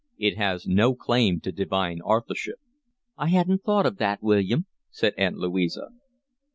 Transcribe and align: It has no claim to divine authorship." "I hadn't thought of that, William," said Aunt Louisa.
It 0.17 0.35
has 0.35 0.65
no 0.65 0.95
claim 0.95 1.41
to 1.41 1.51
divine 1.51 2.01
authorship." 2.01 2.55
"I 3.17 3.27
hadn't 3.27 3.61
thought 3.63 3.85
of 3.85 3.97
that, 3.97 4.23
William," 4.23 4.65
said 4.89 5.13
Aunt 5.15 5.37
Louisa. 5.37 5.89